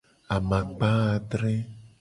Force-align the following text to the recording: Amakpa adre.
Amakpa 0.35 0.89
adre. 1.15 1.55